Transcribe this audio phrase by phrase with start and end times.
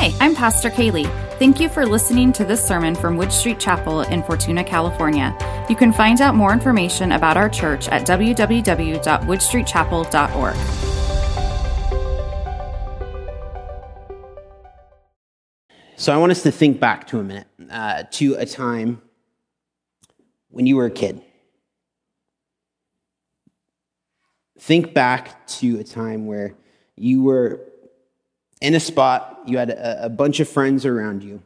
[0.00, 1.08] Hi, I'm Pastor Kaylee.
[1.40, 5.36] Thank you for listening to this sermon from Wood Street Chapel in Fortuna, California.
[5.68, 10.56] You can find out more information about our church at www.woodstreetchapel.org.
[15.96, 19.02] So I want us to think back to a minute, uh, to a time
[20.50, 21.20] when you were a kid.
[24.60, 26.54] Think back to a time where
[26.94, 27.67] you were
[28.60, 31.42] in a spot, you had a, a bunch of friends around you,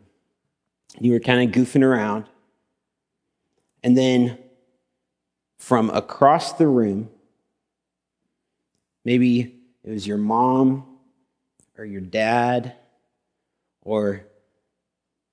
[0.99, 2.27] you were kind of goofing around,
[3.83, 4.39] and then
[5.59, 7.09] from across the room,
[9.05, 10.85] maybe it was your mom
[11.79, 12.75] or your dad
[13.83, 14.25] or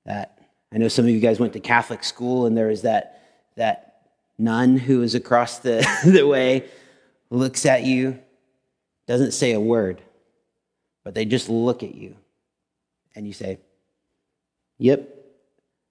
[0.06, 0.40] that
[0.72, 3.22] I know some of you guys went to Catholic school and there was that
[3.56, 3.90] that
[4.38, 6.66] nun who was across the, the way
[7.30, 8.20] looks at you,
[9.08, 10.02] doesn't say a word,
[11.10, 12.16] but they just look at you.
[13.16, 13.58] And you say,
[14.78, 15.10] Yep,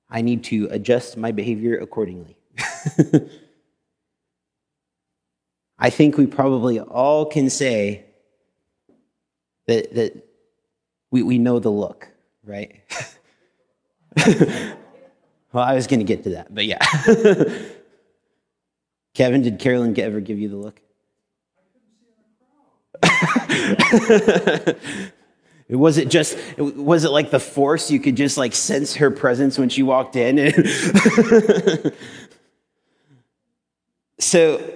[0.09, 2.37] I need to adjust my behavior accordingly.
[5.77, 8.05] I think we probably all can say
[9.67, 10.25] that, that
[11.11, 12.09] we, we know the look,
[12.45, 12.81] right?
[15.53, 16.79] well, I was going to get to that, but yeah.
[19.15, 20.81] Kevin, did Carolyn ever give you the look?
[25.69, 27.91] Was it just was it like the force?
[27.91, 30.39] You could just like sense her presence when she walked in.
[34.19, 34.75] So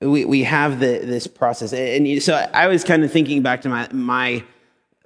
[0.00, 1.72] we, we have the, this process.
[1.72, 4.44] And so i was kind of thinking back to my, my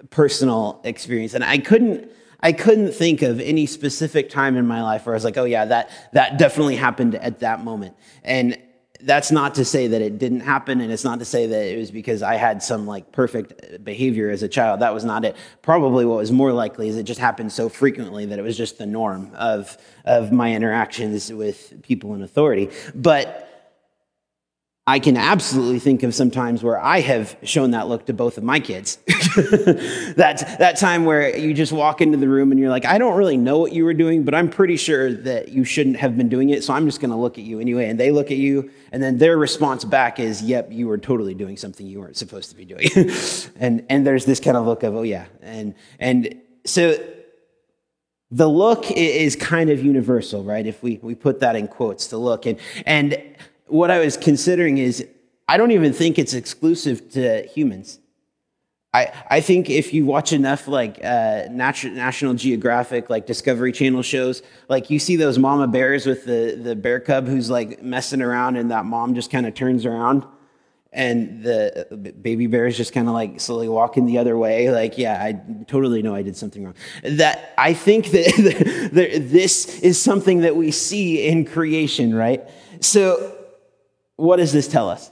[0.09, 2.11] personal experience and i couldn't
[2.45, 5.45] I couldn't think of any specific time in my life where I was like, oh
[5.45, 7.95] yeah, that, that definitely happened at that moment.
[8.21, 8.57] And
[9.05, 11.77] that's not to say that it didn't happen and it's not to say that it
[11.77, 14.81] was because i had some like perfect behavior as a child.
[14.81, 15.35] That was not it.
[15.61, 18.77] Probably what was more likely is it just happened so frequently that it was just
[18.77, 22.69] the norm of of my interactions with people in authority.
[22.93, 23.52] But
[24.85, 28.37] I can absolutely think of some times where I have shown that look to both
[28.37, 28.97] of my kids.
[29.07, 33.15] that, that time where you just walk into the room and you're like, I don't
[33.15, 36.27] really know what you were doing, but I'm pretty sure that you shouldn't have been
[36.27, 37.87] doing it, so I'm just going to look at you anyway.
[37.87, 41.33] And they look at you, and then their response back is, Yep, you were totally
[41.33, 42.89] doing something you weren't supposed to be doing.
[43.55, 45.27] and, and there's this kind of look of, Oh, yeah.
[45.41, 47.01] And, and so
[48.31, 50.67] the look is kind of universal, right?
[50.67, 52.45] If we, we put that in quotes, the look.
[52.45, 53.17] And, and
[53.67, 55.05] what I was considering is
[55.47, 57.99] I don't even think it's exclusive to humans.
[58.93, 64.43] I, I think if you watch enough like uh, National Geographic, like Discovery Channel shows,
[64.69, 68.55] like you see those mama bears with the, the bear cub who's like messing around
[68.55, 70.25] and that mom just kind of turns around
[70.93, 74.69] and the baby bear is just kind of like slowly walking the other way.
[74.69, 76.75] Like, yeah, I totally know I did something wrong.
[77.03, 82.47] That I think that this is something that we see in creation, right?
[82.79, 83.42] So
[84.15, 85.11] what does this tell us?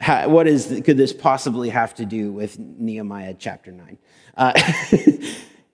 [0.00, 3.98] How, what is, could this possibly have to do with Nehemiah chapter 9?
[4.36, 4.52] Uh,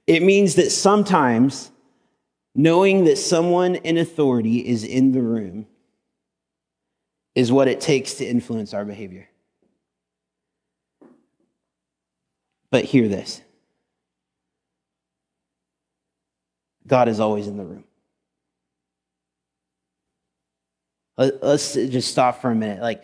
[0.07, 1.71] it means that sometimes
[2.55, 5.67] knowing that someone in authority is in the room
[7.35, 9.29] is what it takes to influence our behavior.
[12.71, 13.43] But hear this
[16.87, 17.85] God is always in the room.
[21.17, 22.83] Let's just stop for a minute.
[22.83, 23.03] Like,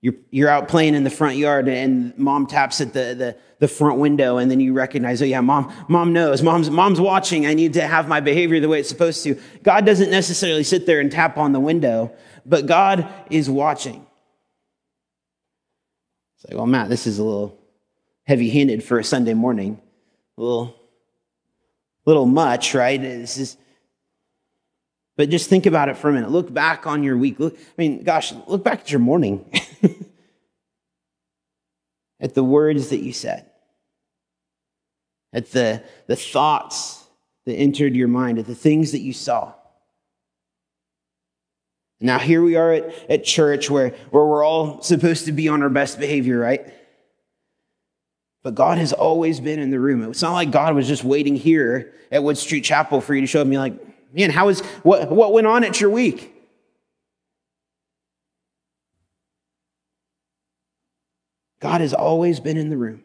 [0.00, 3.68] you're, you're out playing in the front yard and mom taps at the, the, the
[3.68, 6.42] front window and then you recognize, oh yeah, mom, mom knows.
[6.42, 7.46] Mom's, mom's watching.
[7.46, 9.40] I need to have my behavior the way it's supposed to.
[9.62, 14.06] God doesn't necessarily sit there and tap on the window, but God is watching.
[16.36, 17.58] It's like, well, Matt, this is a little
[18.24, 19.80] heavy handed for a Sunday morning.
[20.38, 20.76] A little,
[22.04, 23.00] little much, right?
[23.00, 23.56] This is,
[25.16, 26.30] but just think about it for a minute.
[26.30, 27.40] Look back on your week.
[27.40, 29.50] Look, I mean, gosh, look back at your morning.
[32.20, 33.46] at the words that you said.
[35.32, 37.04] At the, the thoughts
[37.46, 39.52] that entered your mind, at the things that you saw.
[41.98, 45.62] Now, here we are at, at church where, where we're all supposed to be on
[45.62, 46.72] our best behavior, right?
[48.42, 50.02] But God has always been in the room.
[50.10, 53.26] It's not like God was just waiting here at Wood Street Chapel for you to
[53.26, 56.32] show up and be like, Man, how is what what went on at your week?
[61.60, 63.02] God has always been in the room.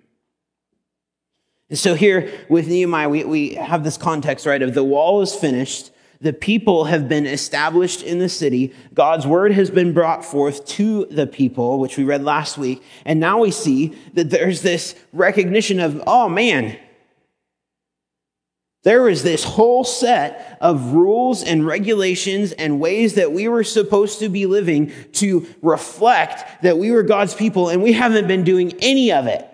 [1.69, 5.33] And so here with Nehemiah, we, we have this context, right, of the wall is
[5.33, 5.91] finished,
[6.21, 8.73] The people have been established in the city.
[8.93, 12.83] God's word has been brought forth to the people, which we read last week.
[13.05, 16.77] And now we see that there's this recognition of, oh man,
[18.83, 24.19] there was this whole set of rules and regulations and ways that we were supposed
[24.19, 28.73] to be living to reflect that we were God's people, and we haven't been doing
[28.81, 29.47] any of it.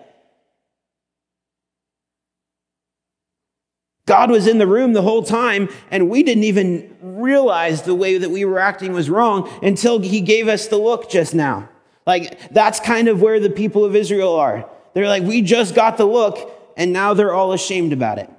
[4.06, 8.16] God was in the room the whole time, and we didn't even realize the way
[8.16, 11.68] that we were acting was wrong until He gave us the look just now.
[12.06, 14.66] Like, that's kind of where the people of Israel are.
[14.94, 18.30] They're like, we just got the look, and now they're all ashamed about it.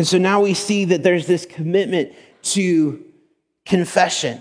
[0.00, 2.14] And so now we see that there's this commitment
[2.54, 3.04] to
[3.66, 4.40] confession,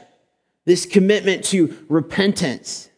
[0.63, 2.89] this commitment to repentance.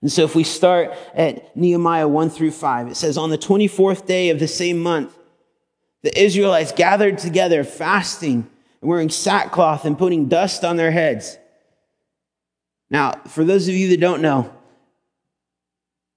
[0.00, 4.06] And so if we start at Nehemiah 1 through 5, it says, On the 24th
[4.06, 5.18] day of the same month,
[6.02, 8.48] the Israelites gathered together, fasting
[8.80, 11.36] and wearing sackcloth and putting dust on their heads.
[12.88, 14.50] Now, for those of you that don't know,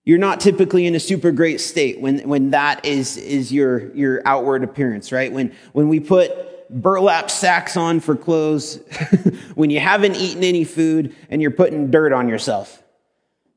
[0.04, 4.22] you're not typically in a super great state when, when that is, is your, your
[4.26, 5.32] outward appearance, right?
[5.32, 6.32] When, when we put
[6.72, 8.80] burlap sacks on for clothes,
[9.56, 12.82] when you haven't eaten any food and you're putting dirt on yourself.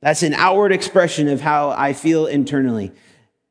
[0.00, 2.92] That's an outward expression of how I feel internally.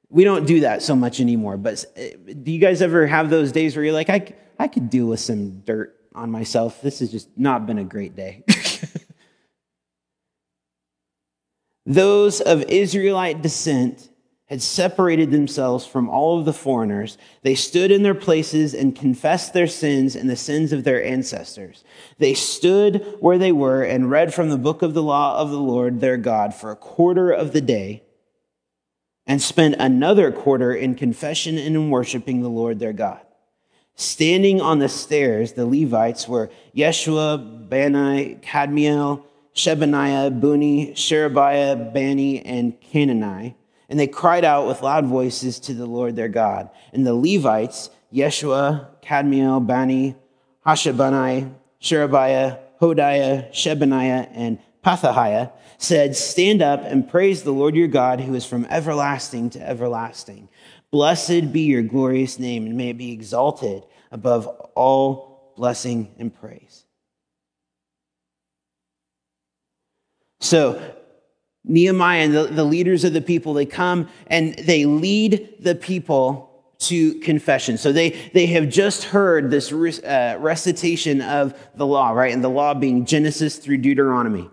[0.10, 3.76] We don't do that so much anymore, but do you guys ever have those days
[3.76, 6.80] where you're like, I, I could deal with some dirt on myself?
[6.84, 8.44] This has just not been a great day.
[11.86, 14.10] Those of Israelite descent
[14.46, 17.18] had separated themselves from all of the foreigners.
[17.42, 21.84] They stood in their places and confessed their sins and the sins of their ancestors.
[22.20, 25.60] They stood where they were and read from the book of the law of the
[25.60, 28.04] Lord their God for a quarter of the day
[29.26, 33.22] and spent another quarter in confession and in worshiping the Lord their God.
[33.96, 39.24] Standing on the stairs, the Levites were Yeshua, Bani, Kadmiel,
[39.56, 43.56] Shebaniah, Bunni, Sherebiah, Bani, and Canaani.
[43.90, 46.70] And they cried out with loud voices to the Lord their God.
[46.94, 50.16] And the Levites, Yeshua, Kadmiel, Bani,
[50.66, 58.20] Hashabani, Sherebiah, Hodiah, Shebaniah, and Pethahiah, said, Stand up and praise the Lord your God,
[58.22, 60.50] who is from everlasting to everlasting.
[60.92, 66.83] Blessed be your glorious name, and may it be exalted above all blessing and praise.
[70.44, 70.82] So
[71.64, 76.50] Nehemiah and the, the leaders of the people, they come and they lead the people
[76.80, 77.78] to confession.
[77.78, 82.34] So they, they have just heard this uh, recitation of the law, right?
[82.34, 84.50] And the law being Genesis through Deuteronomy.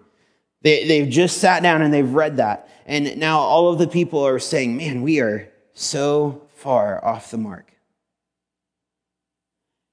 [0.62, 2.69] They, they've just sat down and they've read that.
[2.87, 7.38] And now all of the people are saying, man, we are so far off the
[7.38, 7.69] mark.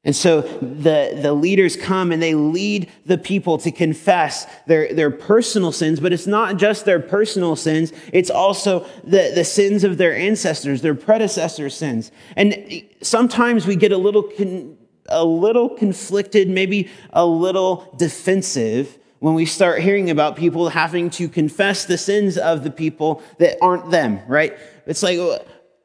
[0.08, 5.12] And so the, the leaders come and they lead the people to confess their, their
[5.12, 9.98] personal sins, but it's not just their personal sins, it's also the, the sins of
[9.98, 12.14] their ancestors, their predecessors' sins.
[12.38, 14.78] And sometimes we get a little, con,
[15.10, 21.28] a little conflicted, maybe a little defensive when we start hearing about people having to
[21.28, 24.58] confess the sins of the people that aren't them, right?
[24.86, 25.20] It's like,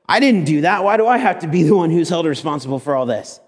[0.09, 0.85] I didn't do that.
[0.85, 3.41] Why do I have to be the one who's held responsible for all this?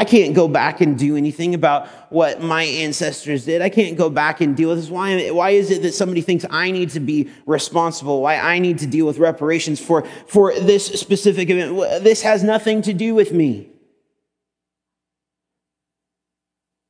[0.00, 3.60] I can't go back and do anything about what my ancestors did.
[3.60, 4.88] I can't go back and deal with this.
[4.88, 8.22] Why, why is it that somebody thinks I need to be responsible?
[8.22, 12.02] Why I need to deal with reparations for, for this specific event?
[12.02, 13.68] This has nothing to do with me.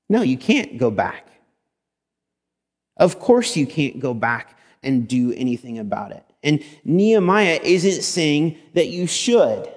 [0.09, 1.27] No, you can't go back.
[2.97, 6.25] Of course, you can't go back and do anything about it.
[6.45, 9.69] And Nehemiah isn't saying that you should.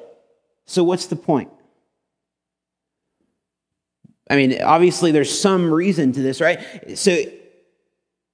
[0.67, 1.49] So, what's the point?
[4.29, 6.59] I mean, obviously, there's some reason to this, right?
[6.95, 7.17] So,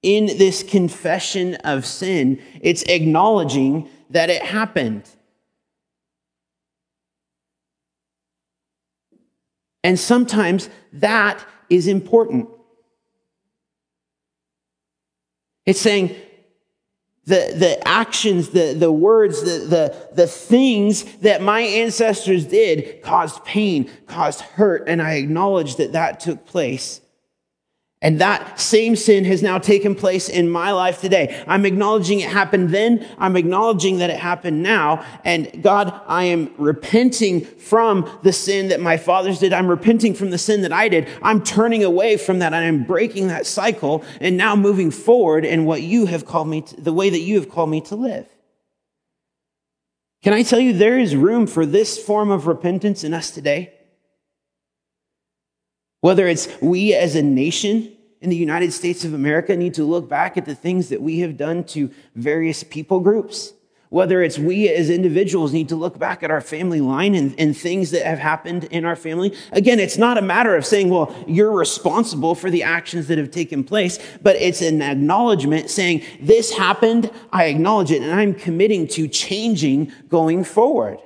[0.02, 5.02] in this confession of sin, it's acknowledging that it happened.
[9.82, 12.48] And sometimes that is important.
[15.66, 16.16] It's saying,
[17.26, 23.44] the, the actions, the, the words, the, the, the things that my ancestors did caused
[23.44, 27.00] pain, caused hurt, and I acknowledge that that took place.
[28.02, 31.44] And that same sin has now taken place in my life today.
[31.46, 33.06] I'm acknowledging it happened then.
[33.18, 35.04] I'm acknowledging that it happened now.
[35.22, 39.52] And God, I am repenting from the sin that my fathers did.
[39.52, 41.08] I'm repenting from the sin that I did.
[41.22, 45.66] I'm turning away from that and I'm breaking that cycle and now moving forward in
[45.66, 48.26] what you have called me, to, the way that you have called me to live.
[50.22, 53.74] Can I tell you, there is room for this form of repentance in us today?
[56.00, 60.08] Whether it's we as a nation in the United States of America need to look
[60.08, 63.52] back at the things that we have done to various people groups
[63.90, 67.56] whether it's we as individuals need to look back at our family line and, and
[67.56, 69.36] things that have happened in our family.
[69.52, 73.32] Again, it's not a matter of saying, well, you're responsible for the actions that have
[73.32, 78.86] taken place, but it's an acknowledgement saying, this happened, I acknowledge it, and I'm committing
[78.88, 81.00] to changing going forward.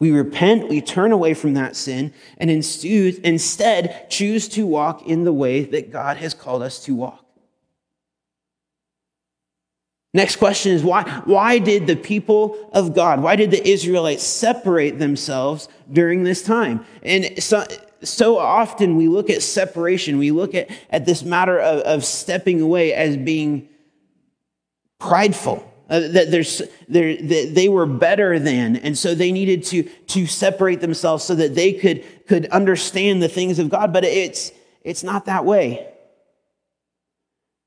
[0.00, 5.32] We repent, we turn away from that sin, and instead choose to walk in the
[5.32, 7.24] way that God has called us to walk.
[10.12, 15.00] Next question is why, why did the people of God, why did the Israelites separate
[15.00, 16.86] themselves during this time?
[17.02, 17.64] And so,
[18.00, 22.60] so often we look at separation, we look at, at this matter of, of stepping
[22.60, 23.68] away as being
[25.00, 25.68] prideful.
[25.90, 30.80] Uh, that there's, that they were better than, and so they needed to, to separate
[30.80, 33.92] themselves so that they could, could understand the things of God.
[33.92, 34.50] But it's,
[34.80, 35.86] it's not that way.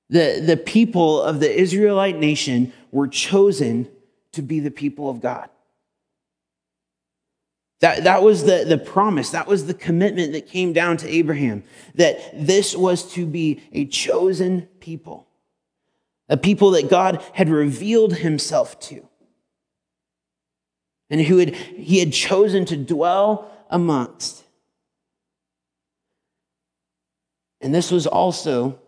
[0.09, 3.87] The, the people of the Israelite nation were chosen
[4.31, 5.49] to be the people of God.
[7.81, 9.29] That, that was the, the promise.
[9.31, 11.63] That was the commitment that came down to Abraham,
[11.95, 15.26] that this was to be a chosen people,
[16.29, 19.07] a people that God had revealed himself to,
[21.09, 24.43] and who had, he had chosen to dwell amongst.
[27.61, 28.79] And this was also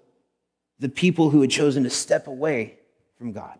[0.79, 2.77] the people who had chosen to step away
[3.17, 3.59] from God.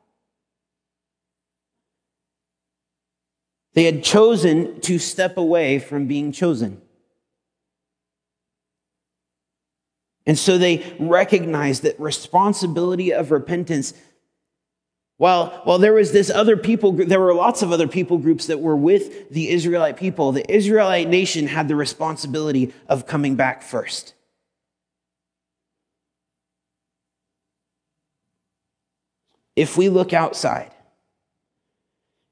[3.74, 6.82] They had chosen to step away from being chosen.
[10.30, 13.96] And so they recognized that responsibility of repentance.
[15.18, 18.60] While, while there was this other people there were lots of other people groups that
[18.60, 20.32] were with the Israelite people.
[20.32, 24.14] The Israelite nation had the responsibility of coming back first.
[29.56, 30.72] If we look outside,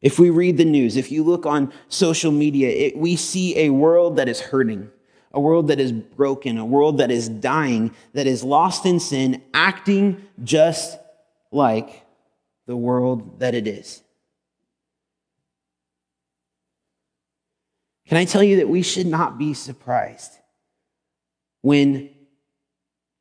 [0.04, 3.72] if we read the news, if you look on social media, it, we see a
[3.72, 4.92] world that is hurting,
[5.38, 9.40] a world that is broken, a world that is dying, that is lost in sin,
[9.54, 10.98] acting just
[11.52, 12.04] like
[12.66, 14.02] the world that it is.
[18.08, 20.32] Can I tell you that we should not be surprised
[21.62, 22.10] when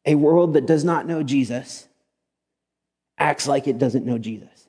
[0.07, 1.87] a world that does not know Jesus
[3.19, 4.69] acts like it doesn't know Jesus.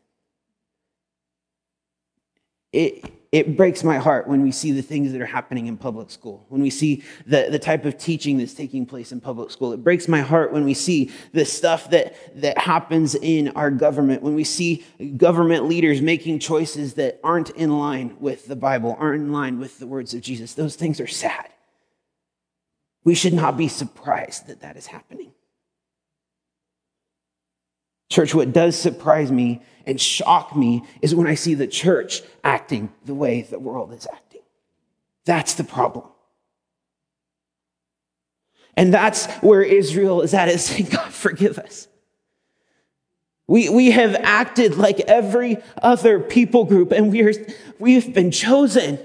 [2.73, 6.09] It, it breaks my heart when we see the things that are happening in public
[6.09, 9.73] school, when we see the, the type of teaching that's taking place in public school.
[9.73, 14.23] It breaks my heart when we see the stuff that, that happens in our government,
[14.23, 14.85] when we see
[15.17, 19.77] government leaders making choices that aren't in line with the Bible, aren't in line with
[19.79, 20.53] the words of Jesus.
[20.53, 21.49] Those things are sad.
[23.03, 25.33] We should not be surprised that that is happening.
[28.09, 32.91] Church, what does surprise me and shock me is when I see the church acting
[33.05, 34.41] the way the world is acting.
[35.25, 36.05] That's the problem.
[38.75, 41.87] And that's where Israel is at, is saying, God, forgive us.
[43.47, 47.33] We, we have acted like every other people group, and we are,
[47.79, 48.99] we've been chosen.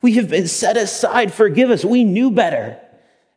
[0.00, 1.32] We have been set aside.
[1.32, 1.84] Forgive us.
[1.84, 2.80] We knew better.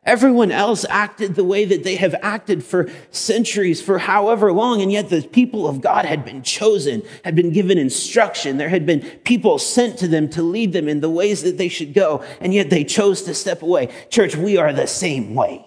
[0.04, 4.90] Everyone else acted the way that they have acted for centuries, for however long, and
[4.90, 8.56] yet the people of God had been chosen, had been given instruction.
[8.56, 11.68] There had been people sent to them to lead them in the ways that they
[11.68, 13.90] should go, and yet they chose to step away.
[14.10, 15.64] Church, we are the same way.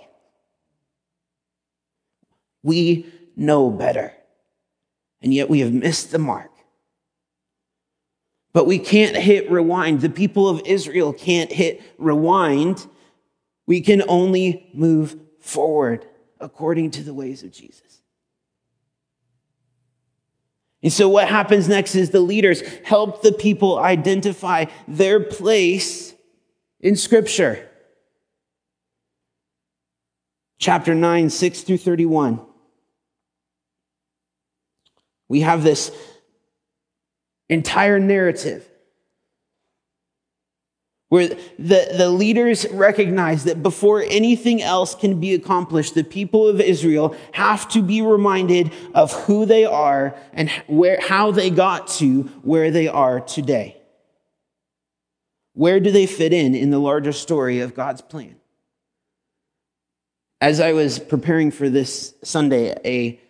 [2.61, 3.05] We
[3.37, 4.11] know better,
[5.21, 6.51] and yet we have missed the mark.
[8.51, 10.01] But we can't hit rewind.
[10.01, 12.85] The people of Israel can't hit rewind
[13.65, 16.05] we can only move forward
[16.39, 18.01] according to the ways of Jesus.
[20.83, 26.13] And so, what happens next is the leaders help the people identify their place
[26.79, 27.67] in Scripture.
[30.59, 32.39] Chapter 9, 6 through 31.
[35.27, 35.91] We have this
[37.49, 38.69] entire narrative
[41.15, 46.59] where the, the leaders recognize that before anything else can be accomplished, the people of
[46.59, 52.23] Israel have to be reminded of who they are and where, how they got to
[52.43, 53.77] where they are today.
[55.53, 58.35] Where do they fit in in the larger story of God's plan?
[60.41, 63.21] As I was preparing for this Sunday, a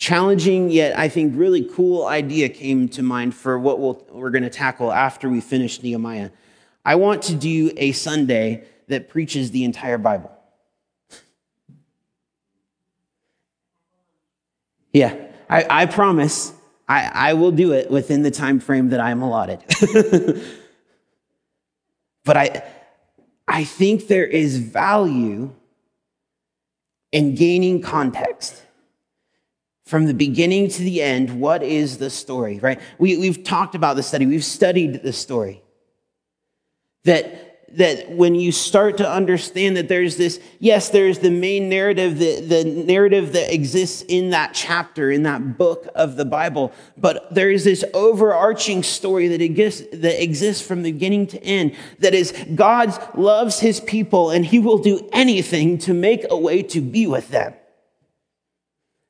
[0.00, 4.42] challenging yet I think really cool idea came to mind for what we are going
[4.42, 6.30] to tackle after we finish Nehemiah.
[6.84, 10.32] I want to do a Sunday that preaches the entire Bible.
[14.92, 15.14] Yeah,
[15.48, 16.52] I, I promise
[16.88, 19.62] I, I will do it within the time frame that I'm allotted.
[22.24, 22.64] but I,
[23.46, 25.52] I think there is value
[27.12, 28.59] in gaining context
[29.90, 31.40] from the beginning to the end.
[31.40, 32.80] What is the story, right?
[32.98, 35.64] We, we've talked about the study, we've studied the story.
[37.04, 42.18] That that when you start to understand that there's this, yes, there's the main narrative,
[42.18, 47.32] the, the narrative that exists in that chapter, in that book of the Bible, but
[47.32, 51.76] there is this overarching story that exists, that exists from beginning to end.
[52.00, 56.64] That is, God loves his people and he will do anything to make a way
[56.64, 57.54] to be with them.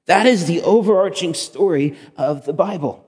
[0.06, 3.06] That is the overarching story of the Bible.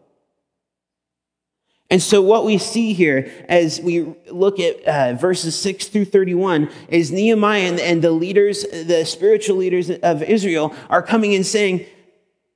[1.92, 6.70] And so, what we see here as we look at uh, verses 6 through 31
[6.88, 11.84] is Nehemiah and, and the leaders, the spiritual leaders of Israel, are coming and saying,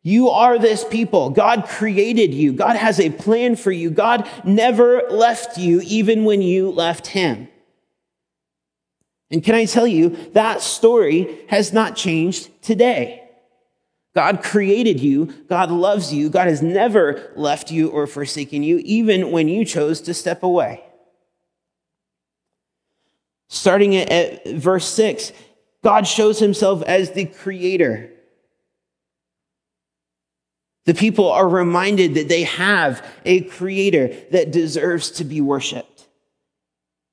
[0.02, 1.28] You are this people.
[1.28, 2.54] God created you.
[2.54, 3.90] God has a plan for you.
[3.90, 7.48] God never left you, even when you left Him.
[9.30, 13.25] And can I tell you, that story has not changed today.
[14.16, 15.26] God created you.
[15.46, 16.30] God loves you.
[16.30, 20.82] God has never left you or forsaken you, even when you chose to step away.
[23.48, 25.32] Starting at, verse 6,
[25.84, 28.10] God shows himself as the creator.
[30.86, 35.95] The people are reminded that they have a creator that deserves to be worshiped.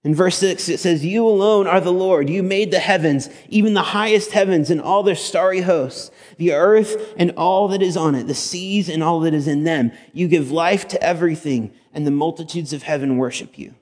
[0.03, 2.29] In verse 6, it says, You alone are the Lord.
[2.29, 7.13] You made the heavens, even the highest heavens and all their starry hosts, the earth
[7.15, 9.91] and all that is on it, the seas and all that is in them.
[10.11, 13.75] You give life to everything, and the multitudes of heaven worship you.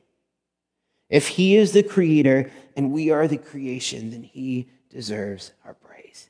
[1.10, 6.30] If he is the creator and we are the creation, then he deserves our praise.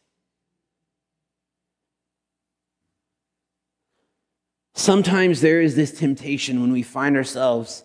[4.73, 7.83] Sometimes there is this temptation when we find ourselves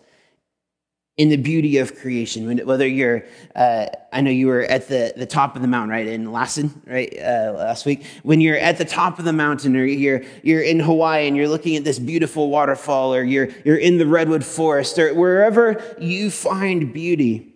[1.17, 2.63] in the beauty of creation.
[2.65, 3.25] Whether you're,
[3.55, 6.81] uh, I know you were at the, the top of the mountain, right, in Lassen,
[6.85, 8.05] right, uh, last week.
[8.21, 11.47] When you're at the top of the mountain, or you're you're in Hawaii and you're
[11.47, 16.29] looking at this beautiful waterfall, or you're you're in the redwood forest, or wherever you
[16.29, 17.55] find beauty.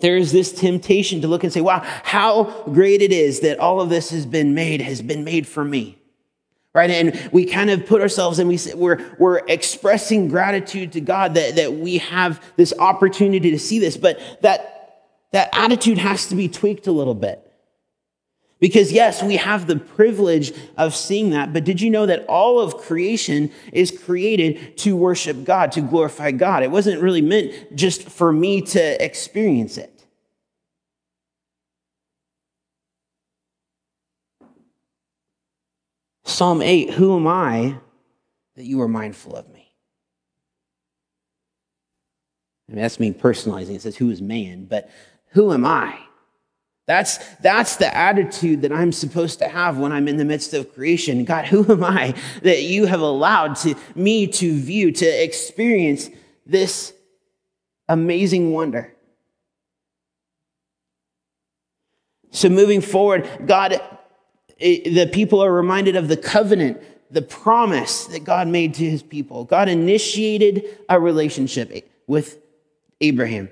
[0.00, 3.80] There is this temptation to look and say, wow, how great it is that all
[3.80, 5.97] of this has been made, has been made for me
[6.74, 6.90] right?
[6.90, 11.56] And we kind of put ourselves and we we're, we're expressing gratitude to God that,
[11.56, 16.48] that we have this opportunity to see this, but that, that attitude has to be
[16.48, 17.44] tweaked a little bit.
[18.60, 22.58] Because yes, we have the privilege of seeing that, but did you know that all
[22.58, 26.64] of creation is created to worship God, to glorify God?
[26.64, 29.97] It wasn't really meant just for me to experience it.
[36.28, 37.76] Psalm 8 Who am I
[38.56, 39.72] that you are mindful of me?
[42.68, 43.76] I mean, that's me personalizing.
[43.76, 44.66] It says, Who is man?
[44.66, 44.90] But
[45.30, 45.98] who am I?
[46.86, 50.72] That's, that's the attitude that I'm supposed to have when I'm in the midst of
[50.74, 51.24] creation.
[51.24, 56.08] God, who am I that you have allowed to me to view, to experience
[56.46, 56.94] this
[57.88, 58.94] amazing wonder?
[62.30, 63.80] So moving forward, God
[64.58, 69.44] the people are reminded of the covenant, the promise that God made to his people.
[69.44, 72.38] God initiated a relationship with
[73.00, 73.48] Abraham.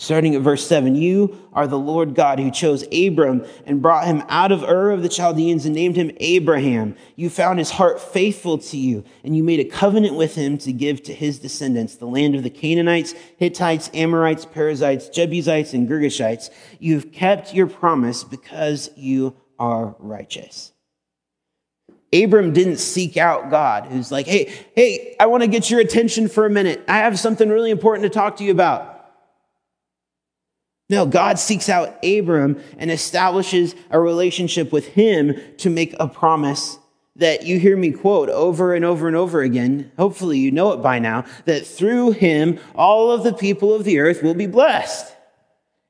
[0.00, 4.22] Starting at verse 7, you are the Lord God who chose Abram and brought him
[4.30, 6.96] out of Ur of the Chaldeans and named him Abraham.
[7.16, 10.72] You found his heart faithful to you, and you made a covenant with him to
[10.72, 16.48] give to his descendants the land of the Canaanites, Hittites, Amorites, Perizzites, Jebusites, and Girgashites.
[16.78, 20.72] You've kept your promise because you are righteous.
[22.10, 26.26] Abram didn't seek out God, who's like, hey, hey, I want to get your attention
[26.26, 26.82] for a minute.
[26.88, 28.89] I have something really important to talk to you about.
[30.90, 36.78] No, God seeks out Abram and establishes a relationship with him to make a promise
[37.14, 39.92] that you hear me quote over and over and over again.
[39.96, 44.00] Hopefully, you know it by now that through him, all of the people of the
[44.00, 45.14] earth will be blessed.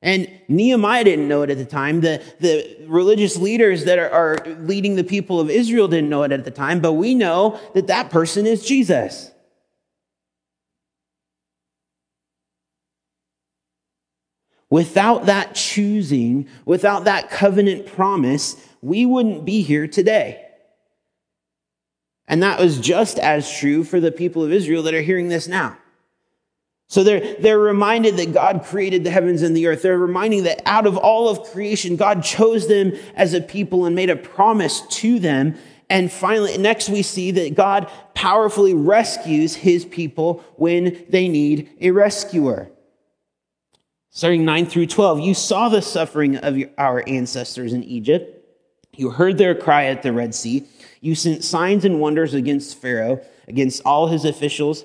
[0.03, 2.03] And Nehemiah didn't know it at the time.
[2.03, 6.33] The, the religious leaders that are, are leading the people of Israel didn't know it
[6.33, 9.30] at the time, but we know that that person is Jesus.
[14.71, 20.47] Without that choosing, without that covenant promise, we wouldn't be here today.
[22.29, 25.49] And that was just as true for the people of Israel that are hearing this
[25.49, 25.77] now.
[26.87, 29.83] So they're, they're reminded that God created the heavens and the earth.
[29.83, 33.97] They're reminding that out of all of creation, God chose them as a people and
[33.97, 35.57] made a promise to them.
[35.89, 41.91] And finally, next we see that God powerfully rescues his people when they need a
[41.91, 42.71] rescuer.
[44.13, 48.45] Starting 9 through 12, you saw the suffering of our ancestors in Egypt.
[48.97, 50.67] You heard their cry at the Red Sea.
[51.01, 54.85] You sent signs and wonders against Pharaoh, against all his officials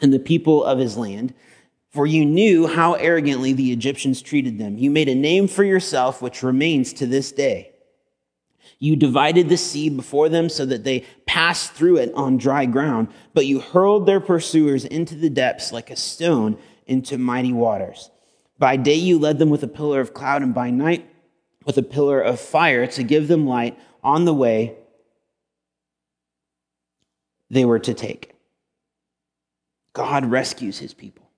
[0.00, 1.32] and the people of his land.
[1.92, 4.76] For you knew how arrogantly the Egyptians treated them.
[4.76, 7.72] You made a name for yourself, which remains to this day.
[8.78, 13.08] You divided the sea before them so that they passed through it on dry ground,
[13.32, 18.10] but you hurled their pursuers into the depths like a stone into mighty waters.
[18.62, 21.04] By day you led them with a pillar of cloud, and by night
[21.66, 24.76] with a pillar of fire to give them light on the way
[27.50, 28.36] they were to take.
[29.94, 31.28] God rescues his people.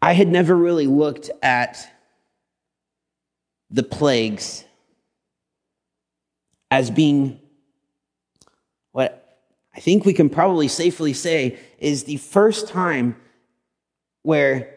[0.00, 1.92] I had never really looked at
[3.68, 4.64] the plagues
[6.70, 7.40] as being
[8.92, 9.25] what
[9.76, 13.14] I think we can probably safely say is the first time
[14.22, 14.74] where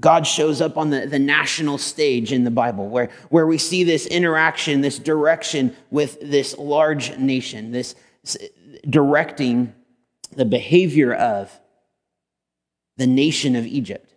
[0.00, 3.82] God shows up on the, the national stage in the Bible, where, where we see
[3.82, 7.96] this interaction, this direction with this large nation, this
[8.88, 9.74] directing
[10.36, 11.50] the behavior of
[12.96, 14.14] the nation of Egypt.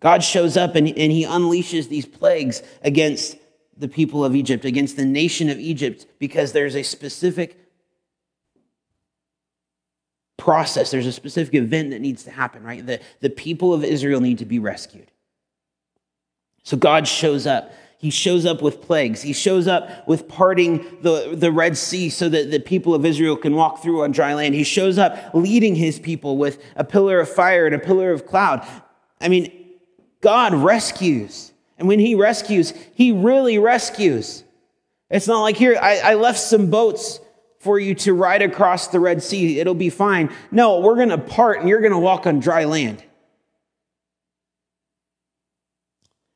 [0.00, 3.38] God shows up and, and he unleashes these plagues against
[3.76, 7.58] the people of Egypt, against the nation of Egypt, because there's a specific
[10.36, 12.84] process, there's a specific event that needs to happen, right?
[12.84, 15.10] The, the people of Israel need to be rescued.
[16.64, 17.72] So God shows up.
[17.96, 19.22] He shows up with plagues.
[19.22, 23.36] He shows up with parting the, the Red Sea so that the people of Israel
[23.36, 24.54] can walk through on dry land.
[24.54, 28.26] He shows up leading his people with a pillar of fire and a pillar of
[28.26, 28.66] cloud.
[29.22, 29.50] I mean,
[30.20, 31.53] God rescues.
[31.78, 34.44] And when he rescues, he really rescues.
[35.10, 37.20] It's not like here, I, I left some boats
[37.58, 39.58] for you to ride across the Red Sea.
[39.58, 40.30] It'll be fine.
[40.50, 43.02] No, we're going to part and you're going to walk on dry land.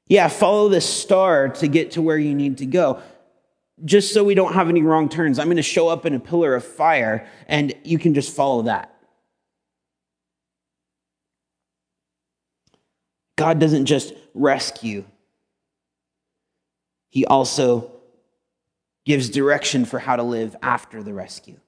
[0.06, 3.02] Yeah, follow the star to get to where you need to go.
[3.84, 6.20] Just so we don't have any wrong turns, I'm going to show up in a
[6.20, 8.94] pillar of fire and you can just follow that.
[13.36, 15.04] God doesn't just rescue,
[17.18, 17.90] he also
[19.04, 21.58] gives direction for how to live after the rescue.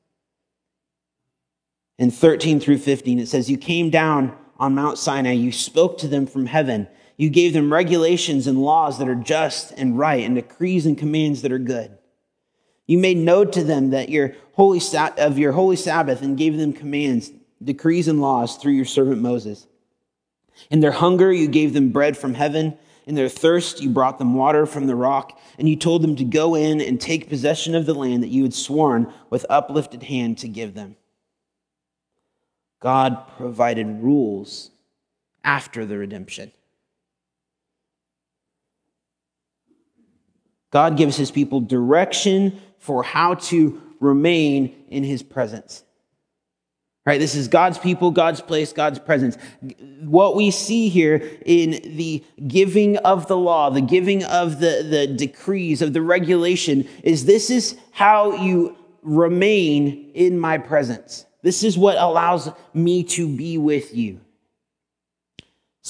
[1.98, 6.06] In 13 through 15, it says, You came down on Mount Sinai, you spoke to
[6.06, 6.86] them from heaven.
[7.16, 11.42] You gave them regulations and laws that are just and right, and decrees and commands
[11.42, 11.98] that are good.
[12.86, 14.80] You made known to them that your holy
[15.18, 19.66] of your holy Sabbath and gave them commands, decrees, and laws through your servant Moses.
[20.70, 24.34] In their hunger, you gave them bread from heaven in their thirst, you brought them
[24.34, 27.86] water from the rock, and you told them to go in and take possession of
[27.86, 30.96] the land that you had sworn with uplifted hand to give them.
[32.80, 34.70] God provided rules
[35.44, 36.52] after the redemption.
[40.70, 45.82] God gives his people direction for how to remain in his presence.
[47.06, 47.18] Right?
[47.18, 49.38] This is God's people, God's place, God's presence.
[50.02, 55.06] What we see here in the giving of the law, the giving of the, the
[55.06, 61.24] decrees, of the regulation, is this is how you remain in my presence.
[61.42, 64.20] This is what allows me to be with you.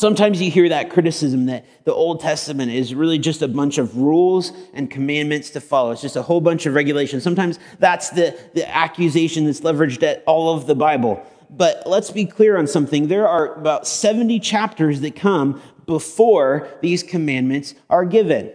[0.01, 3.99] Sometimes you hear that criticism that the Old Testament is really just a bunch of
[3.99, 5.91] rules and commandments to follow.
[5.91, 7.23] It's just a whole bunch of regulations.
[7.23, 11.23] Sometimes that's the, the accusation that's leveraged at all of the Bible.
[11.51, 13.09] But let's be clear on something.
[13.09, 18.55] There are about 70 chapters that come before these commandments are given.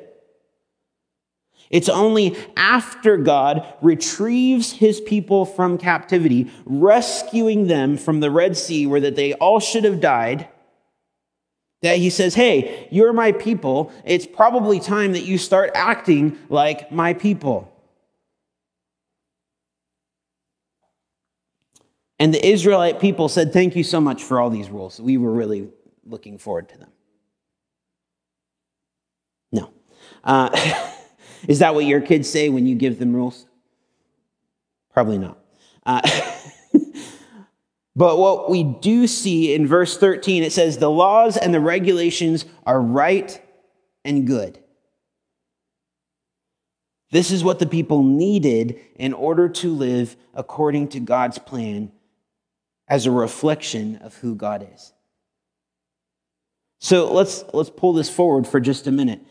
[1.69, 8.87] It's only after God retrieves his people from captivity, rescuing them from the Red Sea
[8.87, 10.49] where that they all should have died,
[11.85, 13.91] that he says, Hey, you're my people.
[14.03, 17.71] It's probably time that you start acting like my people.
[22.17, 24.99] And the Israelite people said, Thank you so much for all these rules.
[24.99, 25.69] We were really
[26.05, 26.89] looking forward to them.
[29.51, 29.69] No.
[30.23, 30.49] Uh,
[31.47, 33.45] is that what your kids say when you give them rules?
[34.91, 35.37] Probably not.
[35.85, 36.01] Uh,
[37.95, 42.45] but what we do see in verse 13, it says, The laws and the regulations
[42.65, 43.41] are right
[44.03, 44.59] and good.
[47.11, 51.91] This is what the people needed in order to live according to God's plan
[52.87, 54.91] as a reflection of who God is.
[56.79, 59.21] So let's, let's pull this forward for just a minute.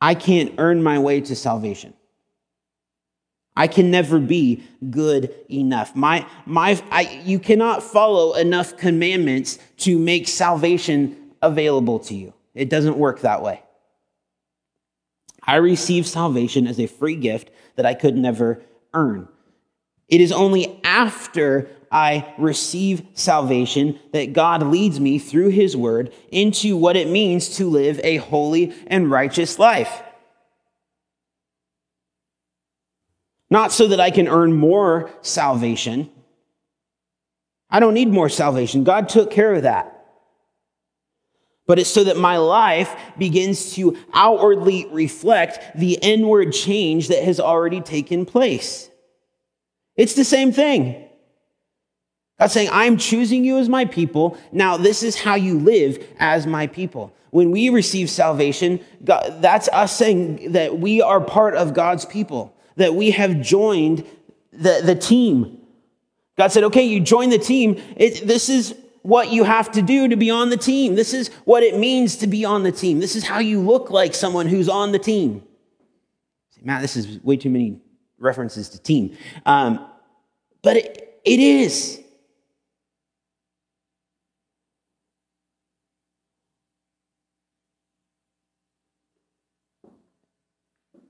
[0.00, 1.94] I can't earn my way to salvation.
[3.60, 5.94] I can never be good enough.
[5.94, 12.32] My, my, I, you cannot follow enough commandments to make salvation available to you.
[12.54, 13.62] It doesn't work that way.
[15.42, 18.62] I receive salvation as a free gift that I could never
[18.94, 19.28] earn.
[20.08, 26.78] It is only after I receive salvation that God leads me through his word into
[26.78, 30.02] what it means to live a holy and righteous life.
[33.50, 36.10] Not so that I can earn more salvation.
[37.68, 38.84] I don't need more salvation.
[38.84, 39.96] God took care of that.
[41.66, 47.38] But it's so that my life begins to outwardly reflect the inward change that has
[47.38, 48.90] already taken place.
[49.96, 51.08] It's the same thing.
[52.40, 54.36] God's saying, I'm choosing you as my people.
[54.50, 57.12] Now, this is how you live as my people.
[57.30, 62.52] When we receive salvation, God, that's us saying that we are part of God's people,
[62.80, 64.06] that we have joined
[64.52, 65.58] the, the team.
[66.38, 67.80] God said, okay, you join the team.
[67.96, 70.94] It, this is what you have to do to be on the team.
[70.94, 72.98] This is what it means to be on the team.
[72.98, 75.42] This is how you look like someone who's on the team.
[76.62, 77.80] Matt, this is way too many
[78.18, 79.16] references to team.
[79.44, 79.86] Um,
[80.62, 82.00] but it, it is.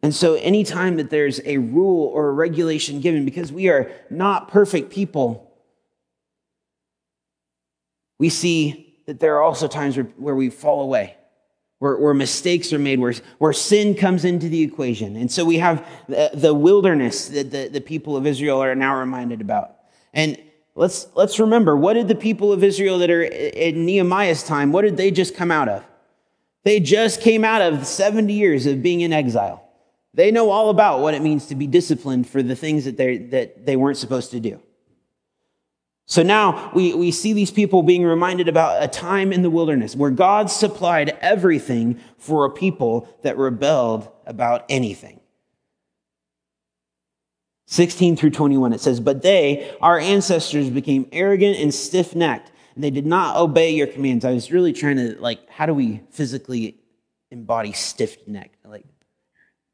[0.02, 4.48] And so, anytime that there's a rule or a regulation given, because we are not
[4.48, 5.52] perfect people,
[8.18, 11.16] we see that there are also times where, where we fall away,
[11.80, 15.16] where, where, mistakes are made, where, where sin comes into the equation.
[15.16, 18.98] And so, we have the, the wilderness that the, the people of Israel are now
[18.98, 19.76] reminded about.
[20.14, 20.40] And
[20.74, 24.82] let's, let's remember what did the people of Israel that are in Nehemiah's time, what
[24.82, 25.84] did they just come out of?
[26.64, 29.66] They just came out of 70 years of being in exile.
[30.14, 33.18] They know all about what it means to be disciplined for the things that, they
[33.18, 34.60] that they weren't supposed to do.
[36.06, 39.94] So now we, we see these people being reminded about a time in the wilderness
[39.94, 45.20] where God supplied everything for a people that rebelled about anything.
[47.66, 52.82] 16 through 21, it says, But they, our ancestors, became arrogant and stiff necked, and
[52.82, 54.24] they did not obey your commands.
[54.24, 56.80] I was really trying to, like, how do we physically
[57.30, 58.56] embody stiff necked?
[58.66, 58.84] Like,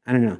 [0.07, 0.39] I don't know.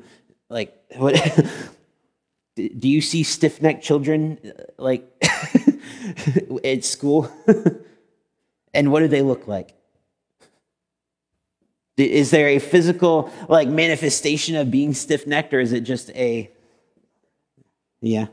[0.50, 1.14] Like, what?
[2.56, 5.06] do you see stiff necked children uh, like
[6.64, 7.30] at school?
[8.74, 9.74] and what do they look like?
[11.98, 16.50] Is there a physical like manifestation of being stiff necked, or is it just a
[18.02, 18.28] yeah?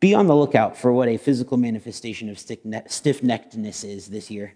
[0.00, 4.54] Be on the lookout for what a physical manifestation of stiff neckedness is this year.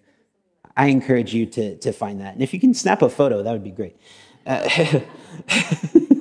[0.79, 2.35] I encourage you to, to find that.
[2.35, 3.97] And if you can snap a photo, that would be great.
[4.47, 5.01] Uh,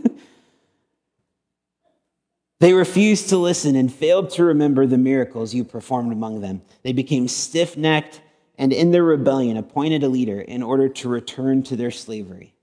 [2.59, 6.63] they refused to listen and failed to remember the miracles you performed among them.
[6.81, 8.19] They became stiff necked
[8.57, 12.55] and, in their rebellion, appointed a leader in order to return to their slavery.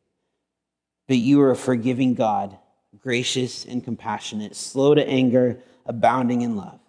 [1.07, 2.59] But you are a forgiving God,
[2.99, 6.81] gracious and compassionate, slow to anger, abounding in love.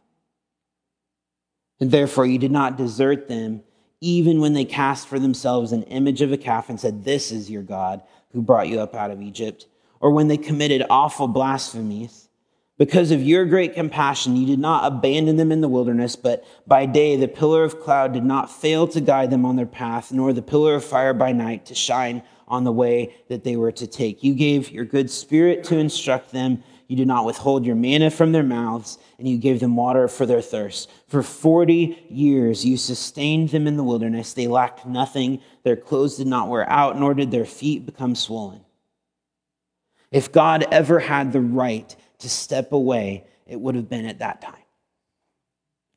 [1.80, 3.62] And therefore, you did not desert them
[4.02, 7.50] even when they cast for themselves an image of a calf and said, This is
[7.50, 9.68] your God who brought you up out of Egypt,
[10.00, 12.30] or when they committed awful blasphemies.
[12.78, 16.86] Because of your great compassion, you did not abandon them in the wilderness, but by
[16.86, 20.34] day the pillar of cloud did not fail to guide them on their path, nor
[20.34, 23.88] the pillar of fire by night to shine on the way that they were to
[23.88, 24.24] take.
[24.24, 28.32] You gave your good spirit to instruct them you did not withhold your manna from
[28.32, 30.90] their mouths, and you gave them water for their thirst.
[31.08, 34.34] For 40 years you sustained them in the wilderness.
[34.34, 35.42] They lacked nothing.
[35.64, 38.62] Their clothes did not wear out, nor did their feet become swollen.
[40.12, 44.42] If God ever had the right to step away, it would have been at that
[44.42, 44.54] time.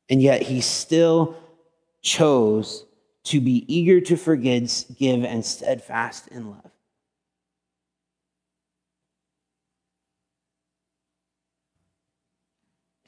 [0.09, 1.37] And yet he still
[2.01, 2.87] chose
[3.24, 6.70] to be eager to forgive, give, and steadfast in love.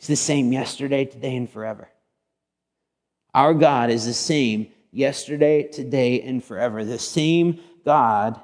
[0.00, 1.90] He's the same yesterday, today, and forever.
[3.34, 6.86] Our God is the same yesterday, today, and forever.
[6.86, 8.40] The same God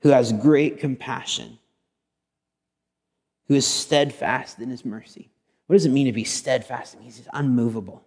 [0.00, 1.60] who has great compassion,
[3.46, 5.30] who is steadfast in his mercy.
[5.68, 6.94] What does it mean to be steadfast?
[6.94, 8.04] It means he's unmovable.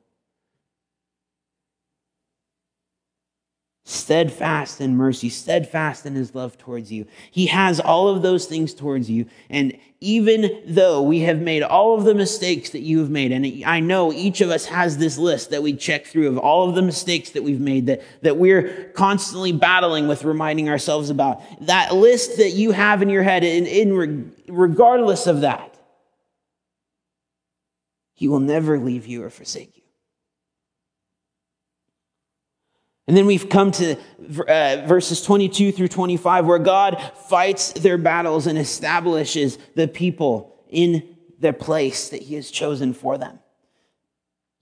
[3.89, 7.08] Steadfast in mercy, steadfast in his love towards you.
[7.32, 9.25] He has all of those things towards you.
[9.49, 13.63] And even though we have made all of the mistakes that you have made, and
[13.65, 16.75] I know each of us has this list that we check through of all of
[16.75, 21.41] the mistakes that we've made that, that we're constantly battling with reminding ourselves about.
[21.65, 25.75] That list that you have in your head, in, in regardless of that,
[28.13, 29.84] he will never leave you or forsake you.
[33.09, 38.45] And then we've come to uh, verses 22 through 25, where God fights their battles
[38.45, 43.39] and establishes the people in their place that He has chosen for them.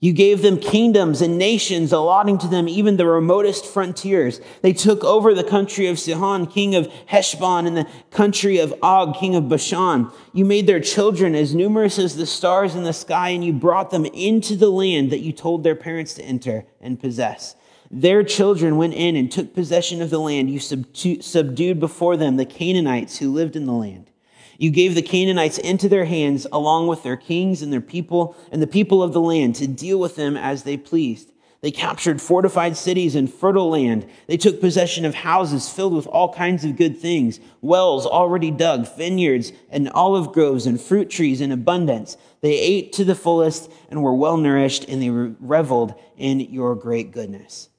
[0.00, 4.40] You gave them kingdoms and nations, allotting to them even the remotest frontiers.
[4.62, 9.14] They took over the country of Sihon, king of Heshbon, and the country of Og,
[9.14, 10.10] king of Bashan.
[10.32, 13.90] You made their children as numerous as the stars in the sky, and you brought
[13.90, 17.54] them into the land that you told their parents to enter and possess.
[17.90, 20.50] Their children went in and took possession of the land.
[20.50, 24.10] You subdued before them the Canaanites who lived in the land.
[24.58, 28.60] You gave the Canaanites into their hands, along with their kings and their people and
[28.60, 31.32] the people of the land, to deal with them as they pleased.
[31.60, 34.06] They captured fortified cities and fertile land.
[34.26, 38.86] They took possession of houses filled with all kinds of good things, wells already dug,
[38.96, 42.16] vineyards and olive groves and fruit trees in abundance.
[42.42, 47.12] They ate to the fullest and were well nourished, and they reveled in your great
[47.12, 47.70] goodness.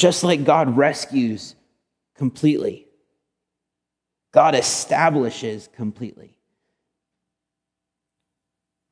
[0.00, 1.54] Just like God rescues
[2.16, 2.86] completely,
[4.32, 6.38] God establishes completely.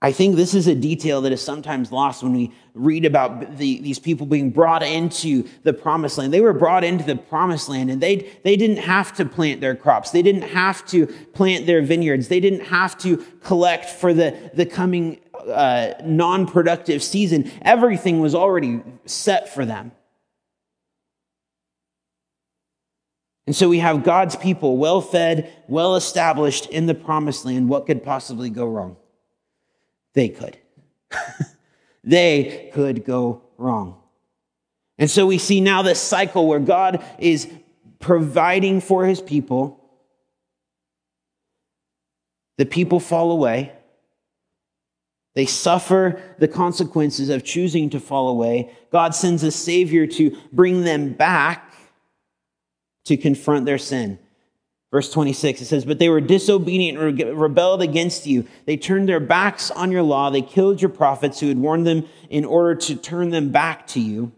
[0.02, 3.80] I think this is a detail that is sometimes lost when we read about the,
[3.80, 6.30] these people being brought into the promised land.
[6.30, 9.74] They were brought into the promised land and they, they didn't have to plant their
[9.74, 10.10] crops.
[10.10, 12.28] They didn't have to plant their vineyards.
[12.28, 17.50] They didn't have to collect for the, the coming uh, non productive season.
[17.62, 19.92] Everything was already set for them.
[23.48, 27.70] And so we have God's people well fed, well established in the promised land.
[27.70, 28.98] What could possibly go wrong?
[30.12, 30.58] They could.
[32.04, 34.02] they could go wrong.
[34.98, 37.50] And so we see now this cycle where God is
[38.00, 39.82] providing for his people.
[42.58, 43.72] The people fall away.
[45.34, 48.76] They suffer the consequences of choosing to fall away.
[48.92, 51.67] God sends a Savior to bring them back
[53.08, 54.18] to confront their sin.
[54.90, 58.46] Verse 26, it says, But they were disobedient and rebelled against you.
[58.64, 60.30] They turned their backs on your law.
[60.30, 64.00] They killed your prophets who had warned them in order to turn them back to
[64.00, 64.32] you.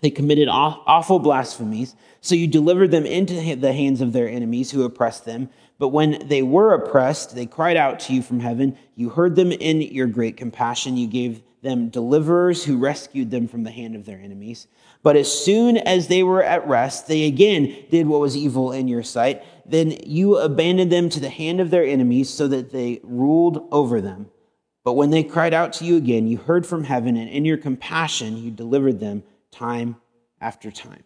[0.00, 1.94] They committed awful blasphemies.
[2.20, 5.48] So you delivered them into the hands of their enemies who oppressed them.
[5.78, 8.76] But when they were oppressed, they cried out to you from heaven.
[8.96, 10.96] You heard them in your great compassion.
[10.96, 14.68] You gave them deliverers who rescued them from the hand of their enemies.
[15.02, 18.86] But as soon as they were at rest, they again did what was evil in
[18.86, 19.42] your sight.
[19.66, 24.00] Then you abandoned them to the hand of their enemies so that they ruled over
[24.00, 24.30] them.
[24.84, 27.56] But when they cried out to you again, you heard from heaven, and in your
[27.56, 29.96] compassion, you delivered them time
[30.40, 31.02] after time.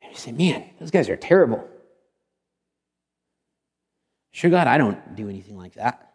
[0.00, 1.68] And you say, man, those guys are terrible.
[4.30, 6.12] Sure, God, I don't do anything like that.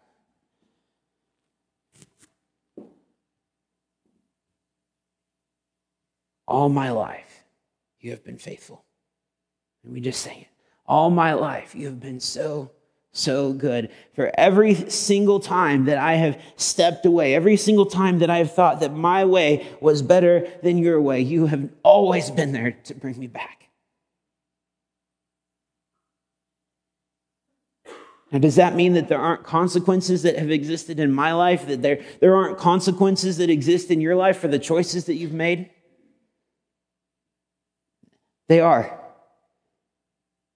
[6.46, 7.44] All my life,
[8.00, 8.84] you have been faithful.
[9.82, 10.48] And we just say it.
[10.86, 12.70] All my life, you have been so,
[13.12, 13.90] so good.
[14.14, 18.52] For every single time that I have stepped away, every single time that I have
[18.52, 22.94] thought that my way was better than your way, you have always been there to
[22.94, 23.63] bring me back.
[28.34, 31.82] Now, does that mean that there aren't consequences that have existed in my life, that
[31.82, 35.70] there, there aren't consequences that exist in your life for the choices that you've made?
[38.48, 39.00] They are.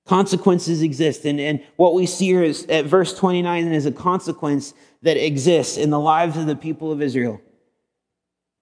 [0.07, 1.24] Consequences exist.
[1.24, 5.76] And, and what we see here is at verse 29 is a consequence that exists
[5.76, 7.41] in the lives of the people of Israel.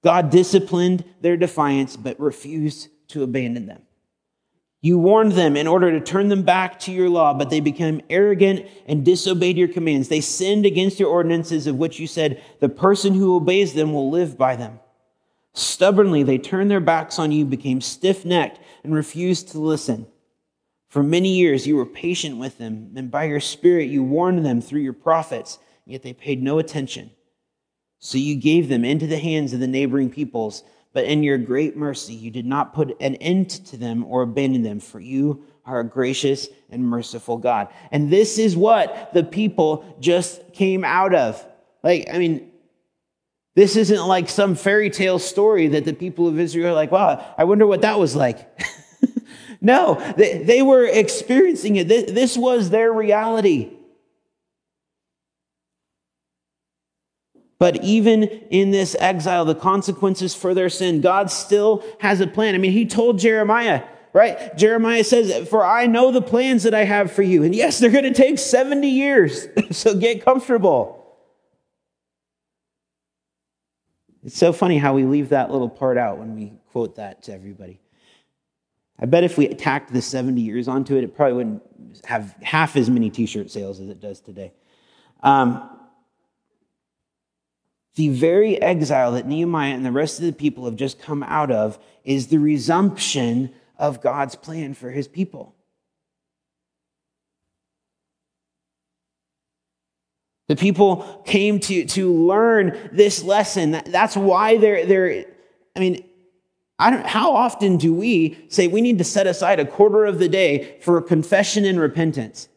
[0.05, 3.86] God disciplined their defiance, but refused to abandon them.
[4.83, 8.03] You warned them in order to turn them back to your law, but they became
[8.11, 10.09] arrogant and disobeyed your commands.
[10.09, 14.11] They sinned against your ordinances, of which you said, The person who obeys them will
[14.11, 14.79] live by them.
[15.55, 20.07] Stubbornly, they turned their backs on you, became stiff necked, and refused to listen.
[20.89, 24.61] For many years, you were patient with them, and by your Spirit, you warned them
[24.61, 25.59] through your prophets.
[25.87, 27.11] yet they paid no attention.
[27.99, 30.62] So you gave them into the hands of the neighboring peoples,
[30.97, 34.63] but in your great mercy you did not put an end to them or abandon
[34.63, 37.69] them, for you are a gracious and merciful God.
[37.93, 41.45] And this is what the people just came out of.
[41.83, 42.51] Like, I mean,
[43.55, 47.23] this isn't like some fairy tale story that the people of Israel are like, wow,
[47.37, 48.59] I wonder what that was like.
[49.61, 51.89] no, they, they were experiencing it.
[51.89, 53.76] This, this was their reality.
[57.59, 62.55] But even in this exile, the consequences for their sin, God still has a plan.
[62.55, 63.83] I mean, he told Jeremiah,
[64.13, 64.57] right?
[64.57, 67.43] Jeremiah says, For I know the plans that I have for you.
[67.45, 71.03] And yes, they're going to take 70 years, so get comfortable.
[74.23, 77.33] It's so funny how we leave that little part out when we quote that to
[77.33, 77.81] everybody.
[78.99, 81.63] I bet if we tacked the 70 years onto it, it probably wouldn't
[82.05, 84.53] have half as many t shirt sales as it does today.
[85.23, 85.76] Um,
[87.97, 91.51] the very exile that Nehemiah and the rest of the people have just come out
[91.51, 95.55] of is the resumption of God's plan for his people.
[100.49, 103.83] The people came to, to learn this lesson.
[103.87, 105.25] That's why they're, they're
[105.75, 106.05] I mean,
[106.79, 110.19] I don't, how often do we say we need to set aside a quarter of
[110.19, 112.49] the day for confession and repentance?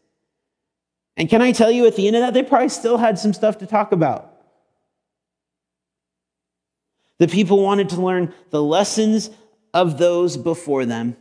[1.16, 3.34] And can I tell you at the end of that, they probably still had some
[3.34, 4.29] stuff to talk about.
[7.20, 9.30] The people wanted to learn the lessons
[9.74, 11.16] of those before them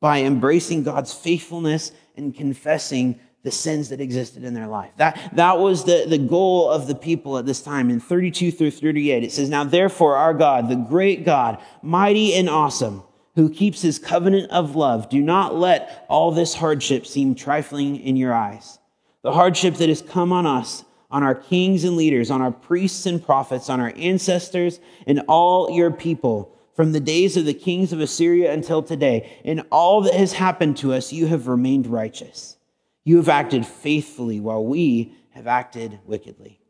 [0.00, 4.90] by embracing God's faithfulness and confessing the sins that existed in their life.
[4.96, 7.88] That, that was the, the goal of the people at this time.
[7.88, 12.50] In 32 through 38, it says, Now therefore, our God, the great God, mighty and
[12.50, 13.04] awesome,
[13.36, 18.16] who keeps his covenant of love, do not let all this hardship seem trifling in
[18.16, 18.80] your eyes.
[19.22, 23.06] The hardship that has come on us on our kings and leaders, on our priests
[23.06, 27.92] and prophets, on our ancestors, and all your people from the days of the kings
[27.92, 29.40] of Assyria until today.
[29.42, 32.56] In all that has happened to us, you have remained righteous.
[33.04, 36.60] You have acted faithfully while we have acted wickedly.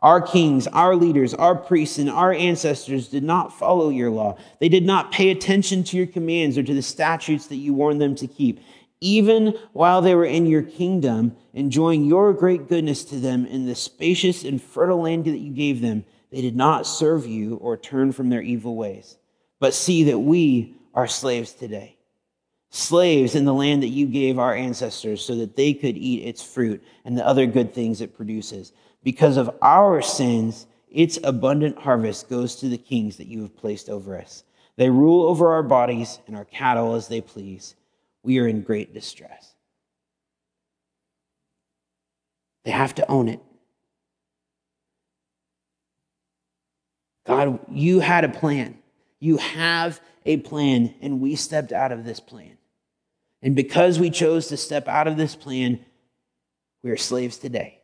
[0.00, 4.38] Our kings, our leaders, our priests, and our ancestors did not follow your law.
[4.60, 8.00] They did not pay attention to your commands or to the statutes that you warned
[8.00, 8.60] them to keep
[9.00, 13.74] even while they were in your kingdom, enjoying your great goodness to them in the
[13.74, 18.12] spacious and fertile land that you gave them, they did not serve you or turn
[18.12, 19.16] from their evil ways.
[19.60, 21.96] But see that we are slaves today,
[22.70, 26.42] slaves in the land that you gave our ancestors so that they could eat its
[26.42, 28.72] fruit and the other good things it produces.
[29.04, 33.88] Because of our sins, its abundant harvest goes to the kings that you have placed
[33.88, 34.44] over us.
[34.76, 37.74] They rule over our bodies and our cattle as they please
[38.28, 39.54] we are in great distress.
[42.66, 43.40] They have to own it.
[47.26, 48.76] God, you had a plan.
[49.18, 52.58] You have a plan, and we stepped out of this plan.
[53.40, 55.82] And because we chose to step out of this plan,
[56.82, 57.78] we are slaves today.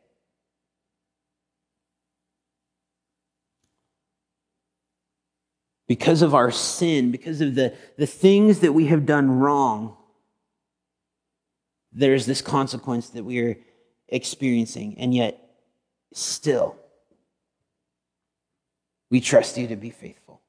[5.88, 9.96] Because of our sin, because of the, the things that we have done wrong,
[11.94, 13.56] there's this consequence that we are
[14.08, 15.40] experiencing, and yet
[16.12, 16.76] still,
[19.10, 20.42] we trust you to be faithful.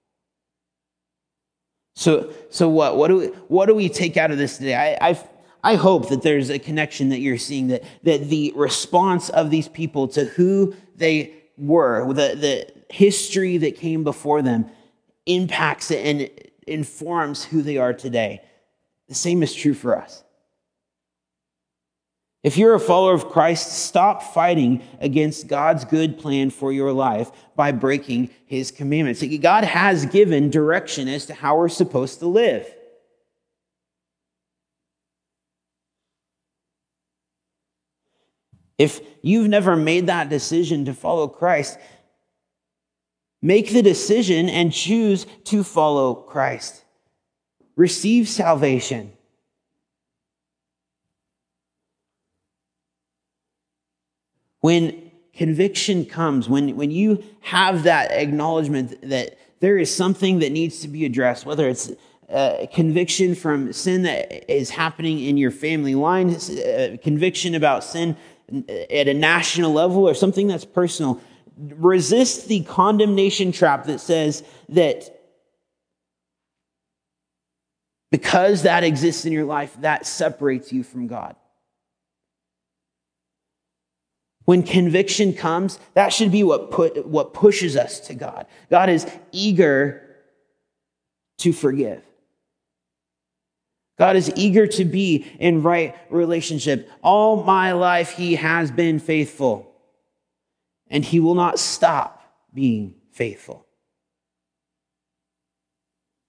[1.95, 2.97] So, so what?
[2.97, 4.75] What do we, what do we take out of this today?
[4.75, 5.29] I, I,
[5.63, 9.69] I hope that there's a connection that you're seeing that, that the response of these
[9.69, 14.69] people to who they were, the, the history that came before them,
[15.25, 16.29] impacts and
[16.67, 18.41] informs who they are today.
[19.07, 20.23] The same is true for us.
[22.45, 27.31] If you're a follower of Christ, stop fighting against God's good plan for your life
[27.55, 29.23] by breaking his commandments.
[29.41, 32.71] God has given direction as to how we're supposed to live.
[38.77, 41.79] If you've never made that decision to follow Christ,
[43.41, 46.85] make the decision and choose to follow Christ.
[47.75, 49.14] Receive salvation.
[54.65, 60.79] When conviction comes, when, when you have that acknowledgement that there is something that needs
[60.79, 61.91] to be addressed, whether it's
[62.29, 68.17] uh, conviction from sin that is happening in your family line, uh, conviction about sin
[68.89, 71.21] at a national level, or something that's personal,
[71.55, 75.15] resist the condemnation trap that says that
[78.09, 81.35] because that exists in your life, that separates you from God.
[84.45, 88.45] When conviction comes, that should be what, put, what pushes us to God.
[88.69, 90.01] God is eager
[91.39, 92.03] to forgive.
[93.97, 96.89] God is eager to be in right relationship.
[97.01, 99.73] All my life, He has been faithful,
[100.89, 102.21] and He will not stop
[102.53, 103.65] being faithful.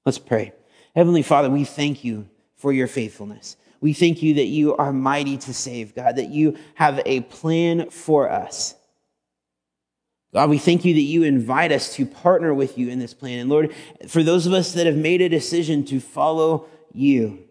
[0.04, 0.52] Let's pray.
[0.94, 3.56] Heavenly Father, we thank you for your faithfulness.
[3.80, 7.90] We thank you that you are mighty to save, God, that you have a plan
[7.90, 8.74] for us.
[10.32, 13.38] God, we thank you that you invite us to partner with you in this plan.
[13.38, 13.74] And Lord,
[14.08, 17.44] for those of us that have made a decision to follow you,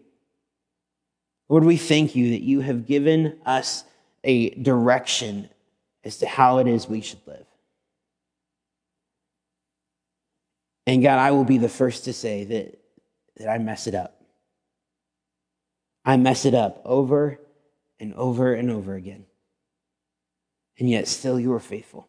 [1.48, 3.84] Lord, we thank you that you have given us
[4.24, 5.48] a direction
[6.04, 7.46] as to how it is we should live.
[10.86, 12.78] And God, I will be the first to say that,
[13.38, 14.15] that I mess it up.
[16.06, 17.40] I mess it up over
[17.98, 19.26] and over and over again.
[20.78, 22.08] And yet, still, you are faithful.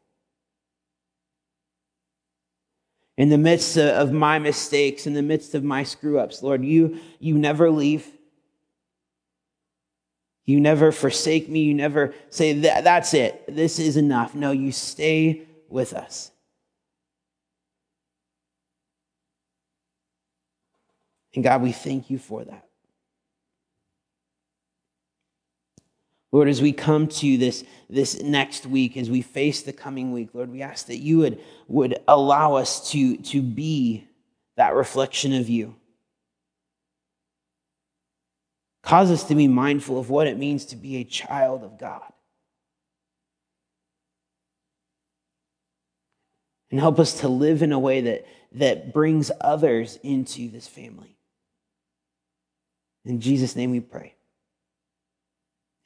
[3.17, 6.99] In the midst of my mistakes, in the midst of my screw ups, Lord, you,
[7.19, 8.05] you never leave.
[10.45, 11.61] You never forsake me.
[11.61, 13.43] You never say, that, That's it.
[13.47, 14.35] This is enough.
[14.35, 16.29] No, you stay with us.
[21.33, 22.66] And God, we thank you for that.
[26.31, 30.29] Lord, as we come to this, this next week, as we face the coming week,
[30.33, 34.07] Lord, we ask that you would, would allow us to, to be
[34.57, 35.75] that reflection of you.
[38.83, 42.11] Cause us to be mindful of what it means to be a child of God.
[46.69, 51.17] And help us to live in a way that, that brings others into this family.
[53.05, 54.16] In Jesus' name we pray.